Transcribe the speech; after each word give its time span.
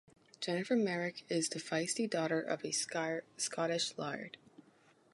Jennifer 0.39 0.75
Merrick 0.75 1.25
is 1.29 1.47
the 1.49 1.59
feisty 1.59 2.09
daughter 2.09 2.41
of 2.41 2.65
a 2.65 2.71
Scottish 2.71 3.95
laird. 3.99 4.37